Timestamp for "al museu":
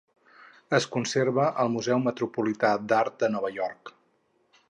1.65-2.01